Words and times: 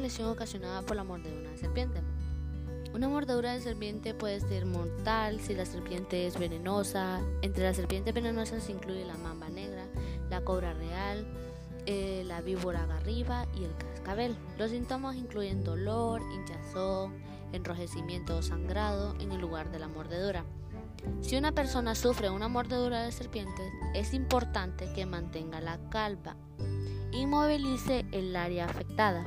lesión 0.00 0.28
ocasionada 0.28 0.82
por 0.82 0.96
la 0.96 1.04
mordedura 1.04 1.50
de 1.50 1.56
serpiente. 1.56 2.00
Una 2.92 3.08
mordedura 3.08 3.52
de 3.52 3.60
serpiente 3.60 4.14
puede 4.14 4.40
ser 4.40 4.66
mortal 4.66 5.40
si 5.40 5.54
la 5.54 5.64
serpiente 5.64 6.26
es 6.26 6.36
venenosa. 6.36 7.20
Entre 7.42 7.62
las 7.62 7.76
serpientes 7.76 8.12
venenosas 8.12 8.64
se 8.64 8.72
incluye 8.72 9.04
la 9.04 9.16
mamba 9.16 9.48
negra, 9.48 9.86
la 10.28 10.40
cobra 10.40 10.74
real, 10.74 11.24
eh, 11.86 12.24
la 12.26 12.40
víbora 12.40 12.86
garriba 12.86 13.46
y 13.54 13.62
el 13.62 13.76
cascabel. 13.76 14.36
Los 14.58 14.72
síntomas 14.72 15.14
incluyen 15.14 15.62
dolor, 15.62 16.22
hinchazón, 16.32 17.14
enrojecimiento 17.52 18.38
o 18.38 18.42
sangrado 18.42 19.14
en 19.20 19.30
el 19.30 19.40
lugar 19.40 19.70
de 19.70 19.78
la 19.78 19.86
mordedura. 19.86 20.44
Si 21.20 21.36
una 21.36 21.52
persona 21.52 21.94
sufre 21.94 22.28
una 22.30 22.48
mordedura 22.48 23.04
de 23.04 23.12
serpiente, 23.12 23.62
es 23.94 24.12
importante 24.12 24.92
que 24.92 25.06
mantenga 25.06 25.60
la 25.60 25.78
calma, 25.88 26.36
inmovilice 27.12 28.04
el 28.12 28.34
área 28.36 28.66
afectada 28.66 29.26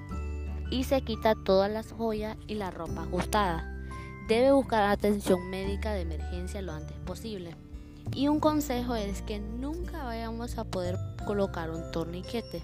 y 0.69 0.85
se 0.85 1.01
quita 1.01 1.35
todas 1.35 1.71
las 1.71 1.91
joyas 1.91 2.37
y 2.47 2.55
la 2.55 2.71
ropa 2.71 3.03
ajustada. 3.03 3.69
Debe 4.27 4.51
buscar 4.53 4.83
atención 4.83 5.49
médica 5.49 5.93
de 5.93 6.01
emergencia 6.01 6.61
lo 6.61 6.71
antes 6.73 6.97
posible. 6.99 7.55
Y 8.13 8.27
un 8.27 8.39
consejo 8.39 8.95
es 8.95 9.21
que 9.21 9.39
nunca 9.39 10.03
vayamos 10.03 10.57
a 10.57 10.63
poder 10.63 10.97
colocar 11.25 11.71
un 11.71 11.91
torniquete. 11.91 12.63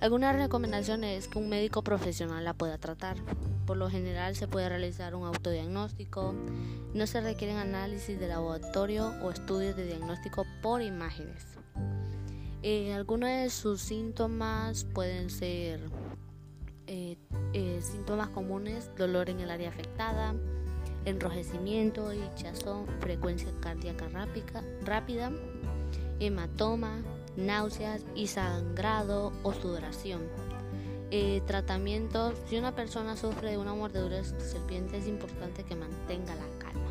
Algunas 0.00 0.34
recomendaciones 0.34 1.24
es 1.24 1.28
que 1.28 1.38
un 1.38 1.48
médico 1.48 1.82
profesional 1.82 2.44
la 2.44 2.54
pueda 2.54 2.78
tratar. 2.78 3.16
Por 3.66 3.76
lo 3.76 3.88
general 3.88 4.34
se 4.34 4.48
puede 4.48 4.68
realizar 4.68 5.14
un 5.14 5.24
autodiagnóstico, 5.24 6.34
no 6.94 7.06
se 7.06 7.20
requieren 7.20 7.56
análisis 7.56 8.18
de 8.18 8.28
laboratorio 8.28 9.12
o 9.22 9.30
estudios 9.30 9.76
de 9.76 9.86
diagnóstico 9.86 10.44
por 10.60 10.82
imágenes. 10.82 11.46
Eh, 12.62 12.92
algunos 12.92 13.28
de 13.28 13.50
sus 13.50 13.80
síntomas 13.80 14.84
pueden 14.84 15.30
ser 15.30 15.80
eh, 16.86 17.16
eh, 17.52 17.80
síntomas 17.82 18.28
comunes, 18.28 18.90
dolor 18.96 19.30
en 19.30 19.40
el 19.40 19.50
área 19.50 19.70
afectada, 19.70 20.34
enrojecimiento, 21.04 22.12
hinchazón, 22.12 22.86
frecuencia 23.00 23.48
cardíaca 23.60 24.08
rápida, 24.84 25.32
hematoma, 26.20 27.02
náuseas 27.36 28.04
y 28.14 28.26
sangrado 28.28 29.32
o 29.42 29.52
sudoración. 29.52 30.22
Eh, 31.10 31.42
tratamiento, 31.46 32.32
si 32.48 32.56
una 32.56 32.74
persona 32.74 33.16
sufre 33.16 33.50
de 33.50 33.58
una 33.58 33.74
mordedura 33.74 34.16
de 34.16 34.24
serpiente 34.24 34.96
es 34.96 35.06
importante 35.06 35.62
que 35.62 35.76
mantenga 35.76 36.34
la 36.34 36.46
calma, 36.58 36.81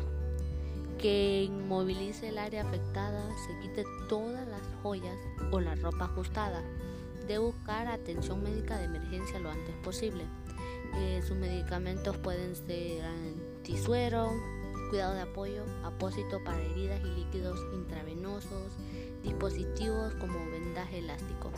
que 1.02 1.42
inmovilice 1.42 2.28
el 2.28 2.38
área 2.38 2.62
afectada, 2.62 3.28
se 3.44 3.58
quite 3.58 3.84
todas 4.08 4.46
las 4.46 4.62
joyas 4.82 5.18
o 5.50 5.60
la 5.60 5.74
ropa 5.74 6.04
ajustada, 6.04 6.62
de 7.26 7.38
buscar 7.38 7.88
atención 7.88 8.40
médica 8.40 8.78
de 8.78 8.84
emergencia 8.84 9.40
lo 9.40 9.50
antes 9.50 9.74
posible. 9.82 10.24
Eh, 10.98 11.20
sus 11.26 11.36
medicamentos 11.36 12.16
pueden 12.18 12.54
ser 12.54 13.04
antisuero, 13.04 14.30
cuidado 14.90 15.14
de 15.14 15.22
apoyo, 15.22 15.64
apósito 15.82 16.42
para 16.44 16.62
heridas 16.62 17.00
y 17.00 17.20
líquidos 17.20 17.58
intravenosos, 17.74 18.72
dispositivos 19.22 20.14
como 20.14 20.38
vendaje 20.50 20.98
elástico. 20.98 21.50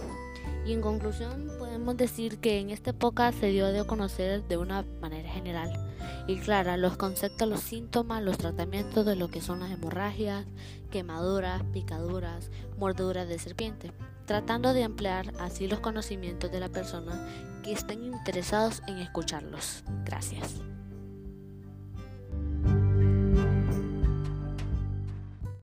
Y 0.66 0.72
en 0.72 0.80
conclusión, 0.80 1.50
podemos 1.58 1.96
decir 1.96 2.38
que 2.38 2.58
en 2.58 2.70
esta 2.70 2.90
época 2.90 3.32
se 3.32 3.48
dio 3.48 3.66
de 3.66 3.86
conocer 3.86 4.42
de 4.44 4.56
una 4.56 4.84
manera 5.00 5.28
general 5.30 5.70
y 6.26 6.36
clara 6.36 6.76
los 6.76 6.96
conceptos, 6.96 7.48
los 7.48 7.60
síntomas, 7.60 8.22
los 8.22 8.38
tratamientos 8.38 9.04
de 9.04 9.16
lo 9.16 9.28
que 9.28 9.42
son 9.42 9.60
las 9.60 9.70
hemorragias, 9.70 10.46
quemaduras, 10.90 11.62
picaduras, 11.72 12.50
mordeduras 12.78 13.28
de 13.28 13.38
serpiente, 13.38 13.92
tratando 14.26 14.72
de 14.72 14.82
emplear 14.82 15.32
así 15.38 15.66
los 15.66 15.80
conocimientos 15.80 16.50
de 16.50 16.60
la 16.60 16.70
persona 16.70 17.26
que 17.62 17.72
estén 17.72 18.04
interesados 18.04 18.82
en 18.86 18.98
escucharlos. 18.98 19.84
Gracias. 20.04 20.60